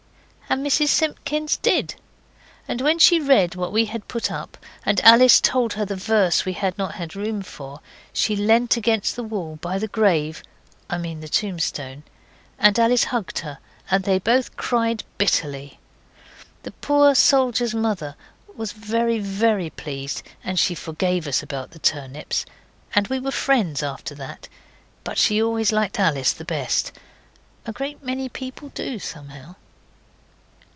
[0.51, 1.95] And Mrs Simpkins did.
[2.67, 6.43] And when she read what we had put up, and Alice told her the verse
[6.43, 7.79] we had not had room for,
[8.11, 10.43] she leant against the wall by the grave
[10.89, 12.03] I mean the tombstone
[12.59, 13.59] and Alice hugged her,
[13.89, 15.79] and they both cried bitterly.
[16.63, 18.17] The poor soldier's mother
[18.53, 22.45] was very, very pleased, and she forgave us about the turnips,
[22.93, 24.49] and we were friends after that,
[25.05, 26.91] but she always liked Alice the best.
[27.65, 29.55] A great many people do, somehow.